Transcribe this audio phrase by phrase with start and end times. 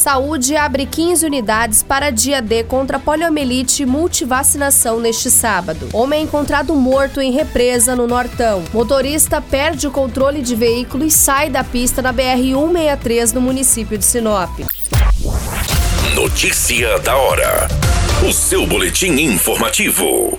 [0.00, 5.90] Saúde abre 15 unidades para dia D contra poliomielite e multivacinação neste sábado.
[5.92, 8.64] Homem é encontrado morto em represa no Nortão.
[8.72, 14.04] Motorista perde o controle de veículo e sai da pista na BR-163 no município de
[14.06, 14.60] Sinop.
[16.14, 17.68] Notícia da hora.
[18.26, 20.38] O seu boletim informativo.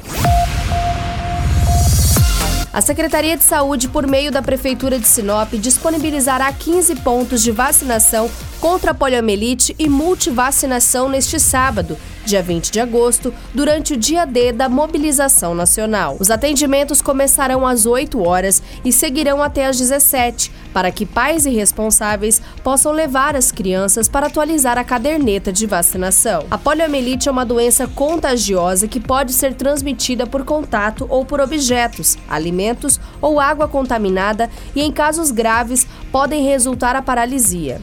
[2.74, 8.28] A Secretaria de Saúde, por meio da Prefeitura de Sinop, disponibilizará 15 pontos de vacinação
[8.62, 14.52] contra a poliomielite e multivacinação neste sábado, dia 20 de agosto, durante o dia D
[14.52, 16.16] da mobilização nacional.
[16.20, 21.50] Os atendimentos começarão às 8 horas e seguirão até às 17, para que pais e
[21.50, 26.46] responsáveis possam levar as crianças para atualizar a caderneta de vacinação.
[26.52, 32.16] A poliomielite é uma doença contagiosa que pode ser transmitida por contato ou por objetos,
[32.30, 37.82] alimentos ou água contaminada e, em casos graves, podem resultar a paralisia.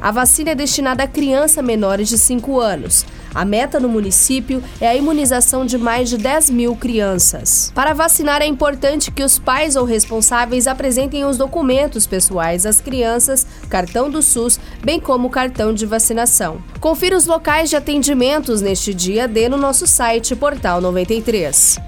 [0.00, 3.04] A vacina é destinada a crianças menores de 5 anos.
[3.34, 7.70] A meta no município é a imunização de mais de 10 mil crianças.
[7.74, 13.46] Para vacinar, é importante que os pais ou responsáveis apresentem os documentos pessoais às crianças,
[13.68, 16.62] cartão do SUS, bem como cartão de vacinação.
[16.80, 21.78] Confira os locais de atendimentos neste dia D no nosso site Portal 93.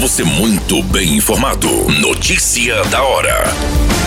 [0.00, 1.68] Você muito bem informado.
[2.00, 3.99] Notícia da hora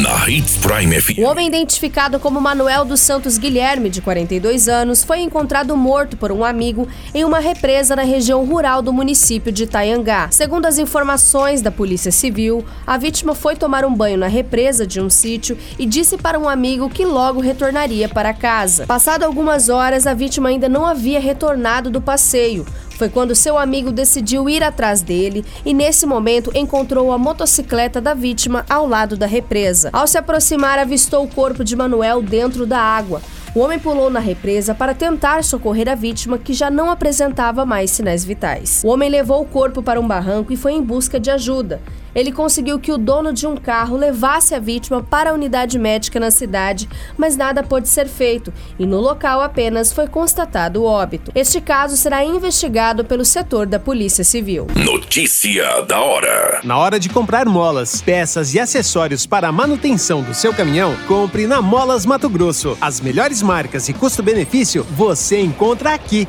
[0.00, 1.18] na Hits Prime FM.
[1.18, 6.32] O homem identificado como Manuel dos Santos Guilherme, de 42 anos, foi encontrado morto por
[6.32, 10.28] um amigo em uma represa na região rural do município de Itaiangá.
[10.30, 15.00] Segundo as informações da Polícia Civil, a vítima foi tomar um banho na represa de
[15.00, 18.86] um sítio e disse para um amigo que logo retornaria para casa.
[18.86, 22.64] Passado algumas horas, a vítima ainda não havia retornado do passeio.
[23.00, 28.12] Foi quando seu amigo decidiu ir atrás dele e, nesse momento, encontrou a motocicleta da
[28.12, 29.88] vítima ao lado da represa.
[29.90, 33.22] Ao se aproximar, avistou o corpo de Manuel dentro da água.
[33.54, 37.90] O homem pulou na represa para tentar socorrer a vítima, que já não apresentava mais
[37.90, 38.82] sinais vitais.
[38.84, 41.80] O homem levou o corpo para um barranco e foi em busca de ajuda.
[42.14, 46.18] Ele conseguiu que o dono de um carro levasse a vítima para a unidade médica
[46.18, 51.30] na cidade, mas nada pôde ser feito e no local apenas foi constatado o óbito.
[51.34, 54.66] Este caso será investigado pelo setor da Polícia Civil.
[54.74, 56.60] Notícia da hora.
[56.64, 61.46] Na hora de comprar molas, peças e acessórios para a manutenção do seu caminhão, compre
[61.46, 62.76] na Molas Mato Grosso.
[62.80, 66.28] As melhores marcas e custo-benefício você encontra aqui.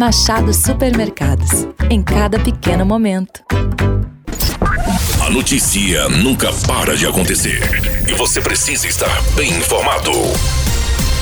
[0.00, 1.68] Machado Supermercados.
[1.90, 3.44] Em cada pequeno momento.
[5.22, 7.60] A notícia nunca para de acontecer.
[8.08, 10.10] E você precisa estar bem informado.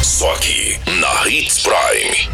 [0.00, 2.30] Só aqui, na Hits Prime.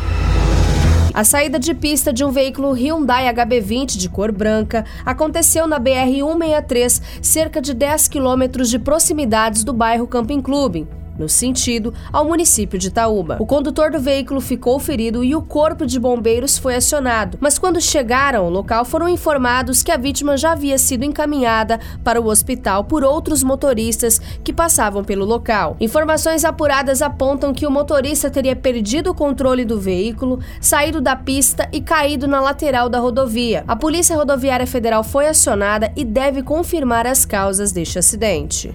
[1.14, 7.00] A saída de pista de um veículo Hyundai HB20 de cor branca aconteceu na BR-163,
[7.22, 10.86] cerca de 10 quilômetros de proximidades do bairro Camping Clube
[11.18, 13.36] no sentido ao município de Itaúba.
[13.40, 17.80] O condutor do veículo ficou ferido e o corpo de bombeiros foi acionado, mas quando
[17.80, 22.84] chegaram ao local foram informados que a vítima já havia sido encaminhada para o hospital
[22.84, 25.76] por outros motoristas que passavam pelo local.
[25.80, 31.68] Informações apuradas apontam que o motorista teria perdido o controle do veículo, saído da pista
[31.72, 33.64] e caído na lateral da rodovia.
[33.66, 38.74] A Polícia Rodoviária Federal foi acionada e deve confirmar as causas deste acidente.